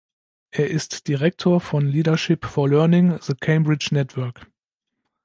Er 0.49 0.67
ist 0.67 1.07
Direktor 1.07 1.61
von 1.61 1.85
„Leadership 1.87 2.47
for 2.47 2.67
Learning: 2.67 3.21
the 3.21 3.35
Cambridge 3.35 3.89
Network“. 3.91 4.47